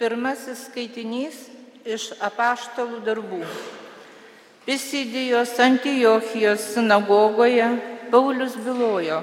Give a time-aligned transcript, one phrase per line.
[0.00, 1.34] Pirmasis skaitinys
[1.84, 3.42] iš apaštalų darbų.
[4.64, 7.66] Pisidijos Antijochijos sinagogoje
[8.08, 9.18] Paulius bylojo,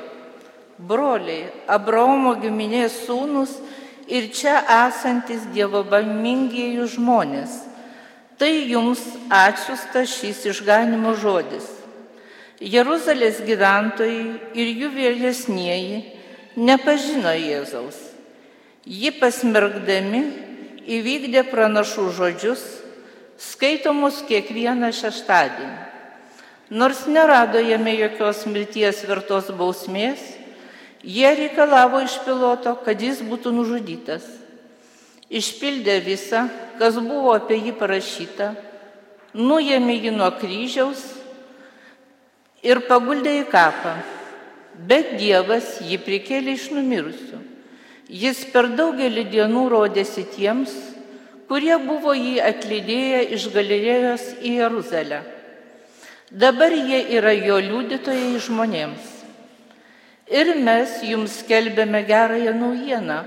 [0.77, 3.57] broliai, Abraomo giminės sūnus
[4.05, 7.57] ir čia esantis Dievo baimingieji žmonės.
[8.37, 9.01] Tai jums
[9.33, 11.65] atsiustas šis išganimo žodis.
[12.61, 16.03] Jeruzalės gyventojai ir jų vėlesnieji
[16.53, 17.97] nepažino Jėzaus.
[18.85, 20.45] Jį pasmergdami
[20.87, 22.63] įvykdė pranašų žodžius,
[23.37, 25.75] skaitomus kiekvieną šeštadienį.
[26.67, 30.19] Nors nerado jame jokios mirties vertos bausmės,
[31.03, 34.25] jie reikalavo iš piloto, kad jis būtų nužudytas.
[35.27, 36.47] Išpildė visą,
[36.79, 38.53] kas buvo apie jį parašyta,
[39.35, 41.03] nuėmė jį nuo kryžiaus
[42.63, 43.97] ir paguldė į kapą.
[44.87, 47.56] Bet Dievas jį prikėlė iš numirusių.
[48.07, 50.71] Jis per daugelį dienų rodėsi tiems,
[51.47, 55.19] kurie buvo jį atlydėję iš Galilėjos į Jeruzalę.
[56.31, 59.11] Dabar jie yra jo liudytojai žmonėms.
[60.27, 63.19] Ir mes jums skelbėme gerąją naujieną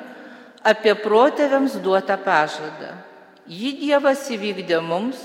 [0.65, 2.93] apie protėviams duotą pažadą.
[3.49, 5.21] Jį Dievas įvykdė mums,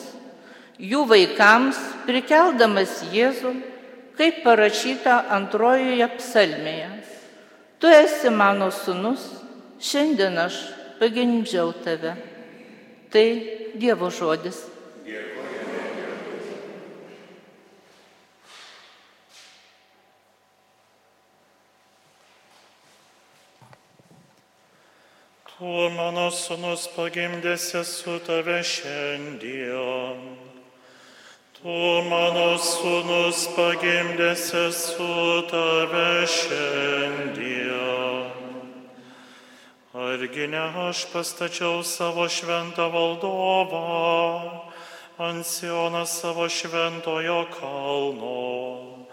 [0.80, 3.52] jų vaikams, prikeldamas Jėzų,
[4.16, 6.92] kaip parašyta antrojoje psalmėje.
[7.80, 9.28] Tu esi mano sunus,
[9.80, 10.56] šiandien aš
[11.00, 12.16] pagimdžiau tave.
[13.12, 13.28] Tai
[13.76, 14.76] Dievo žodis.
[25.56, 30.20] Tu mano sunus pagimdėsi su tave šiandien.
[31.56, 31.80] Tu
[32.12, 35.08] mano sunus pagimdėsi su
[35.48, 38.35] tave šiandien.
[40.16, 44.62] Argi ne aš pastačiau savo šventą valdovą
[45.20, 49.08] ant Siono savo šventojo kalno.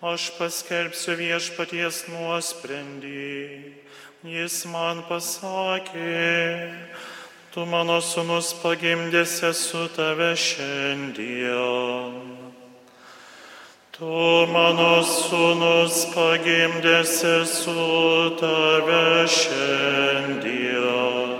[0.00, 3.76] Aš paskelbsiu viešpaties nuosprendį.
[4.24, 6.72] Jis man pasakė,
[7.52, 12.14] tu mano sunus pagimdėsi su tave šiandien.
[13.98, 14.06] Tu
[14.54, 17.72] mano sūnus pagimdėsi su
[18.38, 21.32] tave šiandien.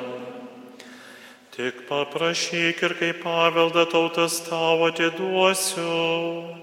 [1.55, 6.59] Tik paprašyk ir kaip paveldą tautas tavo atiduosiu,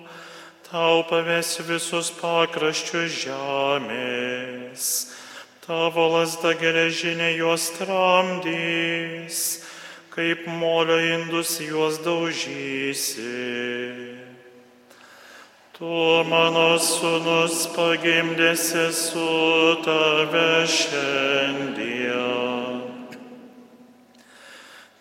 [0.68, 4.92] tau pavėsiu visus pakraščius žemės,
[5.64, 9.64] tavo lasda geležinė juos tramdys,
[10.12, 14.25] kaip molio indus juos daužysi.
[15.76, 15.84] Tu
[16.32, 19.24] mano sūnus pagimdėsi su
[19.84, 22.78] tave šiandien.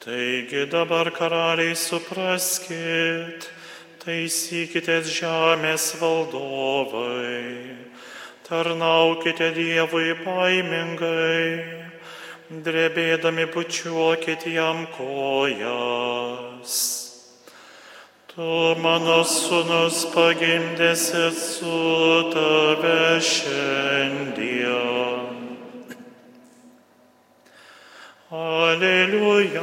[0.02, 3.46] Taigi dabar karaliai supraskit,
[4.02, 7.78] taisykite žemės valdovai,
[8.50, 11.86] tarnaukite Dievui baimingai,
[12.66, 17.03] drebėdami pučiuokit jam kojas.
[18.34, 18.42] Tu
[18.82, 21.82] mano sūnus pagimdėsi su
[22.32, 24.80] tave šiandien.
[28.34, 29.62] Aleliuja,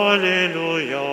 [0.00, 1.06] aleliuja,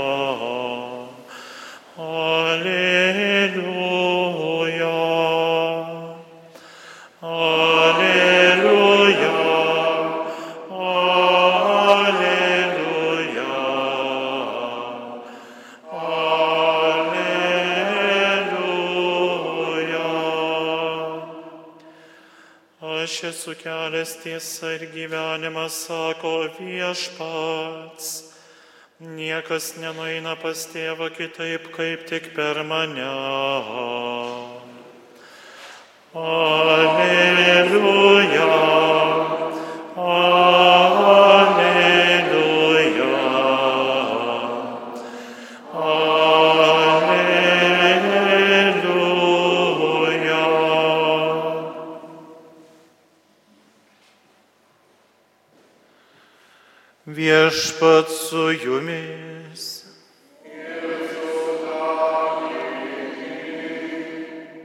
[23.64, 28.10] kelias tiesa ir gyvenimas, sako viešpats.
[29.04, 33.08] Niekas nenueina pas tėvą kitaip, kaip tik per mane.
[36.14, 37.43] Alleluja.
[57.84, 59.84] Viešpat su jumis.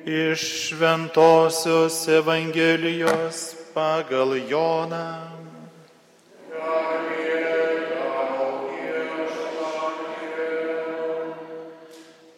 [0.06, 5.34] Iš Šventojios Evangelijos pagal Joną.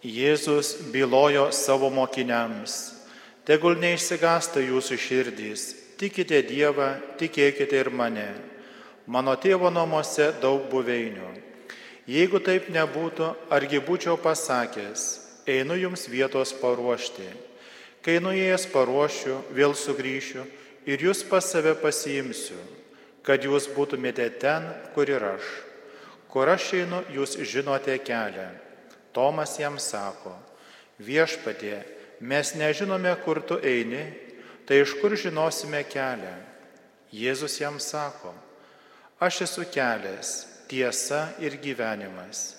[0.03, 2.95] Jėzus bylojo savo mokiniams,
[3.45, 5.67] tegul neišsigasta jūsų širdys,
[6.01, 8.50] tikite Dievą, tikėkite ir mane.
[9.11, 11.33] Mano tėvo namuose daug buveinių.
[12.07, 15.07] Jeigu taip nebūtų, argi būčiau pasakęs,
[15.51, 17.27] einu jums vietos paruošti.
[18.07, 20.45] Kai nuėjęs paruošiu, vėl sugrįšiu
[20.87, 22.59] ir jūs pas save pasiimsiu,
[23.27, 25.49] kad jūs būtumėte ten, kur ir aš.
[26.31, 28.47] Kur aš einu, jūs žinote kelią.
[29.11, 30.37] Tomas jam sako,
[31.03, 31.81] viešpatie,
[32.23, 34.05] mes nežinome, kur tu eini,
[34.71, 36.37] tai iš kur žinosime kelią?
[37.11, 38.31] Jėzus jam sako,
[39.21, 42.57] aš esu kelias tiesa ir gyvenimas.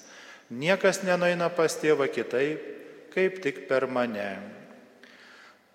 [0.52, 2.60] Niekas nenaina pas tėvą kitaip,
[3.14, 4.36] kaip tik per mane.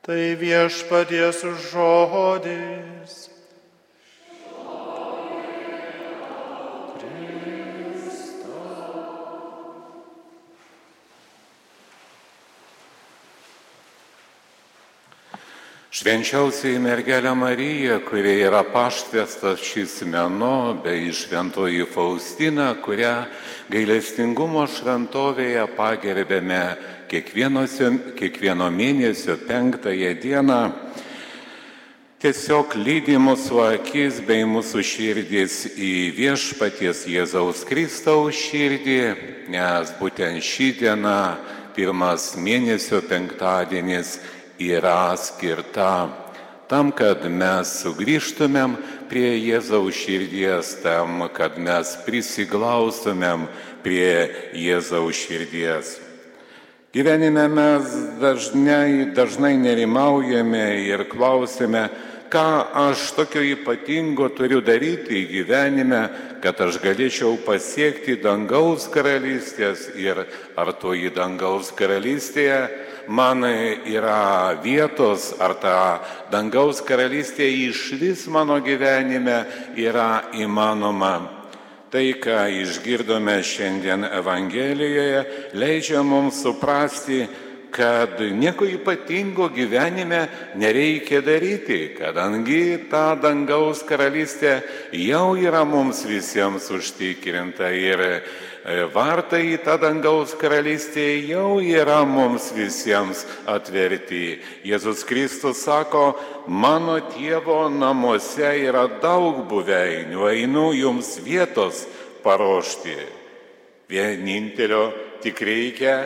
[0.04, 1.42] Tai viešpaties
[1.72, 3.35] žodis.
[15.96, 23.14] Švenčiausiai mergelė Marija, kurie yra paštvestas šis menu, bei šventoji Faustina, kurią
[23.72, 26.60] gailestingumo šventovėje pagerbėme
[27.08, 30.60] kiekvieno mėnesio penktąją dieną,
[32.20, 39.02] tiesiog lydi mūsų akis bei mūsų širdis į viešpaties Jėzaus Kristaus širdį,
[39.48, 41.20] nes būtent ši diena,
[41.76, 44.18] pirmas mėnesio penktadienis,
[44.58, 46.08] yra skirta
[46.70, 48.74] tam, kad mes sugrįžtumėm
[49.10, 53.46] prie Jėzaus širdies, tam, kad mes prisiglaustumėm
[53.84, 55.96] prie Jėzaus širdies.
[56.96, 61.90] Gyvenime mes dažnai, dažnai nerimaujame ir klausime,
[62.30, 62.48] ką
[62.88, 66.02] aš tokio ypatingo turiu daryti gyvenime,
[66.42, 70.24] kad aš galėčiau pasiekti dangaus karalystės ir
[70.56, 72.60] ar toji dangaus karalystėje
[73.08, 75.78] man yra vietos, ar ta
[76.30, 79.44] dangaus karalystė iš vis mano gyvenime
[79.78, 81.36] yra įmanoma.
[81.86, 85.20] Tai, ką išgirdome šiandien Evangelijoje,
[85.54, 87.22] leidžia mums suprasti,
[87.76, 90.24] kad nieko ypatingo gyvenime
[90.56, 94.58] nereikia daryti, kadangi ta dangaus karalystė
[94.96, 98.04] jau yra mums visiems užtikrinta ir
[98.66, 104.40] E, vartai į tą dangaus karalystę jau yra mums visiems atverti.
[104.66, 106.16] Jėzus Kristus sako,
[106.50, 111.84] mano tėvo namuose yra daug buveinių, einu jums vietos
[112.26, 112.98] paruošti.
[113.86, 114.88] Vienintelio
[115.22, 116.00] tik reikia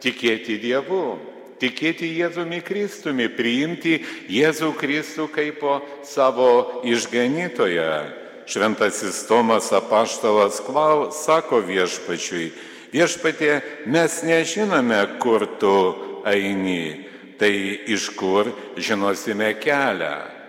[0.00, 1.18] tikėti Dievu,
[1.60, 4.00] tikėti Jėzumi Kristumi, priimti
[4.32, 5.62] Jėzų Kristų kaip
[6.08, 7.92] savo išganytoją.
[8.50, 12.48] Šventasis Tomas apaštalas klau, sako viešpačiui,
[12.90, 15.76] viešpatie, mes nežinome, kur tu
[16.26, 17.06] eini,
[17.38, 17.52] tai
[17.86, 20.39] iš kur žinosime kelią.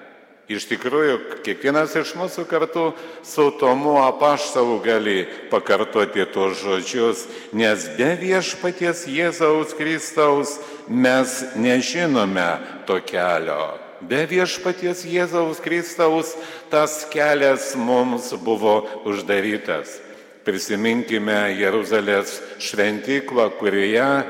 [0.52, 2.90] Iš tikrųjų, kiekvienas iš mūsų kartu
[3.24, 5.22] su Tomu apaštalu gali
[5.52, 7.24] pakartoti tuos žodžius,
[7.56, 10.58] nes be viešpaties Jėzaus Kristaus
[10.88, 12.50] mes nežinome
[12.90, 13.78] to kelio.
[14.02, 16.34] Be viešpaties Jėzaus Kristaus
[16.72, 20.00] tas kelias mums buvo uždarytas.
[20.42, 24.24] Prisiminkime Jeruzalės šventyklą, kurioje e,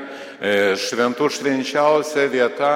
[0.76, 2.74] šventų švenčiausia vieta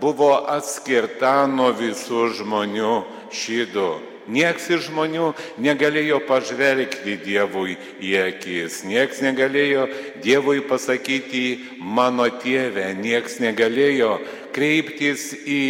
[0.00, 2.92] buvo atskirta nuo visų žmonių
[3.32, 3.90] šydų.
[4.26, 5.28] Niekas iš žmonių
[5.62, 9.86] negalėjo pažvelgti Dievui į akis, niekas negalėjo
[10.24, 11.44] Dievui pasakyti
[11.78, 14.16] mano tėvę, niekas negalėjo
[14.56, 15.62] kreiptis į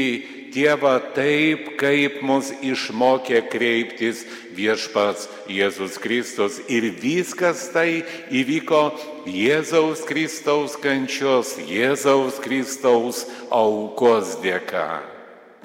[0.56, 4.22] Dievą taip, kaip mus išmokė kreiptis
[4.56, 6.56] viešpats Jėzus Kristus.
[6.72, 8.80] Ir viskas tai įvyko
[9.26, 15.02] Jėzaus Kristaus kančios, Jėzaus Kristaus aukos dėka.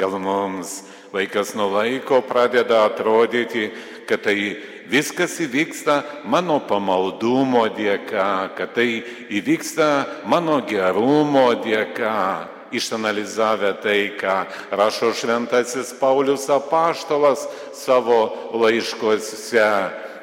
[0.01, 0.81] Gal mums
[1.13, 3.69] laikas nuo laiko pradeda atrodyti,
[4.09, 4.57] kad tai
[4.89, 14.35] viskas įvyksta mano pamaldumo dėka, kad tai įvyksta mano gerumo dėka išanalizavę tai, ką
[14.71, 19.69] rašo šventasis Paulius apaštalas savo laiškose,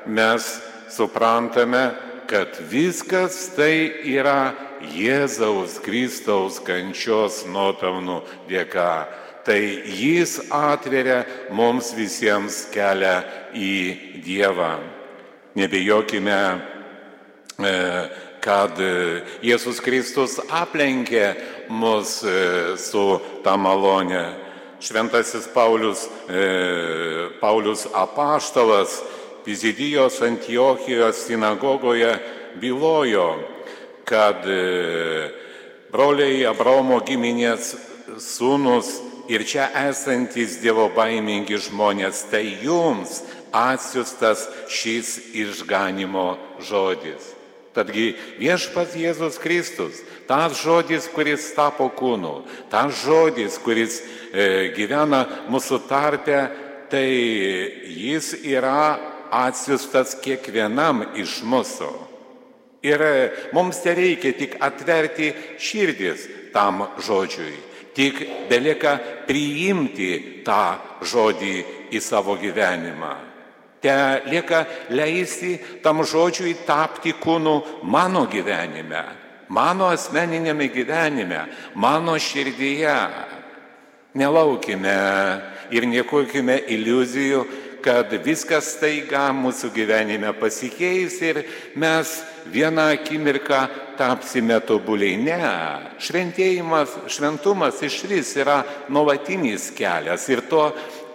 [0.08, 0.48] mes
[0.88, 1.92] suprantame,
[2.28, 4.52] kad viskas tai yra
[4.94, 8.20] Jėzaus Kristaus kančios nuopelnų
[8.50, 8.92] dėka.
[9.48, 9.58] Tai
[9.88, 11.22] jis atveria
[11.56, 13.14] mums visiems kelią
[13.56, 13.74] į
[14.26, 14.74] Dievą.
[15.56, 16.40] Nebijokime
[17.64, 17.72] e,
[18.44, 18.76] kad
[19.42, 21.32] Jėzus Kristus aplenkė
[21.72, 23.06] mus e, su
[23.44, 24.26] tą malonę.
[24.84, 26.44] Šventasis Paulius, e,
[27.40, 29.00] Paulius apaštalas
[29.44, 32.12] Pizidijos Antiochijos sinagogoje
[32.60, 33.28] bylojo,
[34.08, 34.44] kad
[35.92, 37.74] broliai Abraomo giminės
[38.20, 38.90] sūnus
[39.28, 43.20] ir čia esantis Dievo baimingi žmonės, tai jums
[43.52, 47.34] atsiustas šis išganimo žodis.
[47.76, 52.40] Tadgi viešpas Jėzus Kristus, tas žodis, kuris tapo kūnu,
[52.72, 54.00] tas žodis, kuris
[54.32, 56.40] e, gyvena mūsų tarpe,
[56.90, 57.06] tai
[57.86, 58.96] jis yra
[59.30, 61.90] atsiustas kiekvienam iš mūsų.
[62.86, 67.56] Ir e, mums te reikia tik atverti širdis tam žodžiui,
[67.94, 68.20] tik
[68.50, 71.56] belieka priimti tą žodį
[71.90, 73.14] į savo gyvenimą.
[73.82, 73.94] Te
[74.26, 79.02] lieka leisti tam žodžiui tapti kūnu mano gyvenime,
[79.54, 81.44] mano asmeninėme gyvenime,
[81.74, 82.98] mano širdyje.
[84.18, 84.98] Nelaukime
[85.70, 87.42] ir niekokime iliuzijų,
[87.88, 91.38] kad viskas taiga mūsų gyvenime pasikeis ir
[91.80, 92.18] mes
[92.52, 93.62] vieną akimirką
[93.96, 95.16] tapsime tobuliai.
[95.16, 95.38] Ne,
[96.04, 98.58] šventėjimas, šventumas iš vis yra
[98.92, 100.66] nuolatinis kelias ir tuo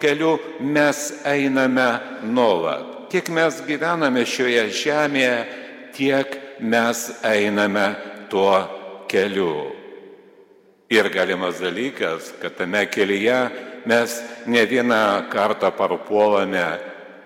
[0.01, 1.89] keliu mes einame
[2.25, 3.05] nuolat.
[3.13, 5.35] Kiek mes gyvename šioje žemėje,
[5.93, 7.85] tiek mes einame
[8.33, 8.55] tuo
[9.11, 9.69] keliu.
[10.89, 13.37] Ir galimas dalykas, kad tame kelyje
[13.85, 16.79] mes ne vieną kartą parpuolame,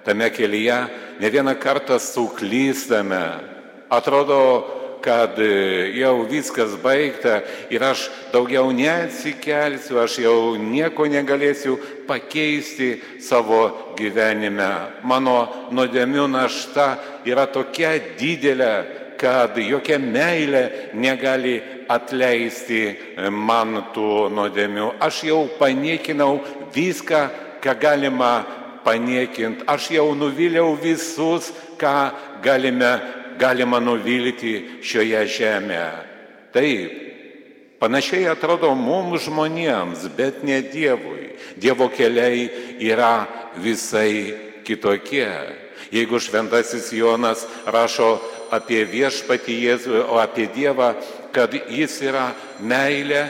[0.05, 0.79] tame kelyje
[1.19, 3.39] ne vieną kartą suklystame.
[3.89, 5.37] Atrodo, kad
[5.93, 11.77] jau viskas baigta ir aš daugiau neatsikelsiu, aš jau nieko negalėsiu
[12.09, 14.69] pakeisti savo gyvenime.
[15.07, 16.89] Mano nuodėmių našta
[17.27, 18.73] yra tokia didelė,
[19.17, 22.81] kad jokia meilė negali atleisti
[23.31, 24.93] man tų nuodėmių.
[25.03, 26.39] Aš jau paniekinau
[26.75, 27.21] viską,
[27.63, 28.31] ką galima
[28.85, 29.65] paniekinti.
[29.67, 31.95] Aš jau nuvyliau visus, ką
[32.43, 32.93] galime,
[33.39, 35.91] galima nuvilti šioje žemėje.
[36.55, 36.93] Taip,
[37.81, 41.35] panašiai atrodo mums žmonėms, bet ne Dievui.
[41.57, 42.47] Dievo keliai
[42.81, 43.27] yra
[43.61, 44.33] visai
[44.65, 45.29] kitokie.
[45.91, 48.17] Jeigu šventasis Jonas rašo
[48.53, 50.93] apie viešpatį Jėzų, o apie Dievą,
[51.35, 53.25] kad jis yra meilė.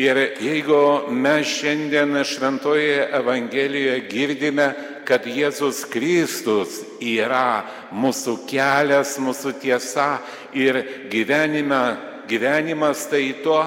[0.00, 4.68] Ir jeigu mes šiandien šventoje Evangelijoje girdime,
[5.04, 10.20] kad Jėzus Kristus yra mūsų kelias, mūsų tiesa
[10.56, 10.78] ir
[11.10, 11.82] gyvenime,
[12.30, 13.58] gyvenimas tai to,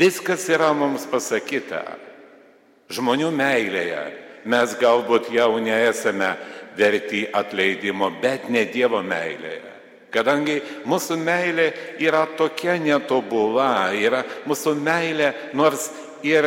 [0.00, 1.84] viskas yra mums pasakyta.
[2.88, 4.02] Žmonių meilėje
[4.48, 6.32] mes galbūt jau nesame
[6.78, 9.77] verti atleidimo, bet ne Dievo meilėje.
[10.14, 11.66] Kadangi mūsų meilė
[12.00, 15.90] yra tokia netobula, yra mūsų meilė, nors
[16.24, 16.46] ir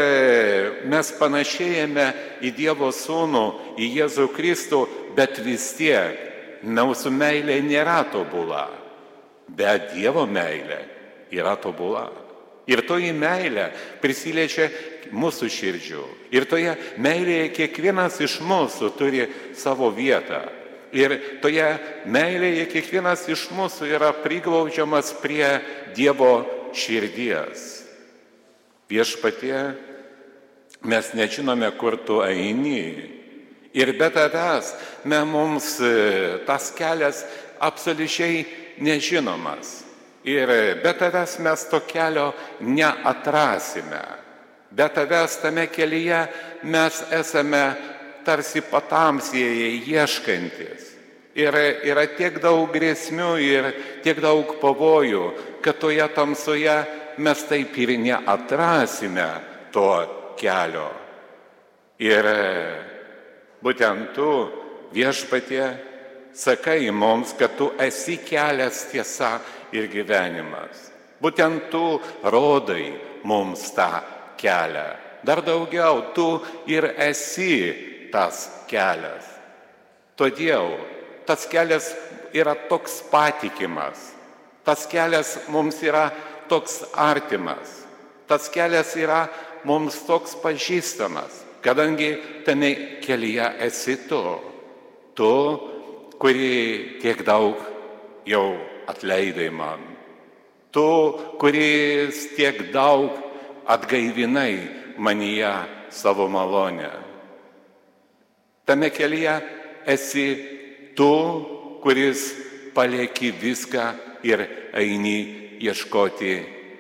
[0.90, 2.08] mes panašėjame
[2.42, 3.46] į Dievo Sūnų,
[3.78, 4.82] į Jėzų Kristų,
[5.16, 8.68] bet vis tiek mūsų meilė nėra tobula.
[9.48, 10.82] Bet Dievo meilė
[11.32, 12.08] yra tobula.
[12.70, 14.70] Ir toji meilė prisiliečia
[15.12, 16.04] mūsų širdžių.
[16.32, 19.26] Ir toje meilėje kiekvienas iš mūsų turi
[19.58, 20.46] savo vietą.
[20.92, 21.68] Ir toje
[22.12, 25.48] meilėje kiekvienas iš mūsų yra priglaudžiamas prie
[25.96, 26.44] Dievo
[26.76, 27.70] širdies.
[28.92, 29.60] Viešpatie,
[30.84, 32.84] mes nežinome, kur tu eini.
[33.72, 34.74] Ir be tavęs
[35.08, 37.24] me mums e, tas kelias
[37.64, 38.44] absoliučiai
[38.84, 39.86] nežinomas.
[40.28, 40.52] Ir
[40.84, 44.04] be tavęs mes to kelio neatrasime.
[44.72, 46.28] Be tavęs tame kelyje
[46.64, 47.64] mes esame
[48.26, 50.88] tarsi patamsieji ieškantis.
[51.36, 51.56] Ir
[51.88, 53.70] yra tiek daug grėsmių ir
[54.04, 55.26] tiek daug pavojų,
[55.64, 56.76] kad toje tamsoje
[57.24, 59.30] mes taip ir neatrasime
[59.72, 59.92] to
[60.40, 60.90] kelio.
[62.02, 62.28] Ir
[63.64, 64.32] būtent tu
[64.92, 65.66] viešpatie
[66.34, 69.38] sakai mums, kad tu esi kelias tiesa
[69.72, 70.90] ir gyvenimas.
[71.22, 72.92] Būtent tu rodai
[73.24, 74.02] mums tą
[74.42, 74.90] kelią.
[75.24, 79.28] Dar daugiau, tu ir esi tas kelias.
[80.20, 80.76] Todėl
[81.26, 81.92] tas kelias
[82.36, 84.12] yra toks patikimas,
[84.66, 86.10] tas kelias mums yra
[86.52, 87.86] toks artimas,
[88.28, 89.26] tas kelias yra
[89.68, 92.16] mums toks pažįstamas, kadangi
[92.46, 94.22] tame kelyje esi tu,
[95.16, 95.34] tu,
[96.22, 97.58] kuri tiek daug
[98.28, 98.46] jau
[98.92, 99.82] atleidai man,
[100.72, 100.88] tu,
[101.40, 103.12] kuris tiek daug
[103.68, 105.54] atgaivinai manyje
[105.90, 107.11] savo malonę.
[108.72, 109.34] Tame kelyje
[109.84, 110.28] esi
[110.96, 111.12] tu,
[111.84, 112.22] kuris
[112.72, 113.84] palieki viską
[114.24, 115.18] ir eini
[115.60, 116.34] ieškoti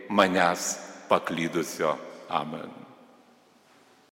[0.07, 0.63] manęs
[1.09, 1.97] paklydusio.
[2.29, 2.80] Amen.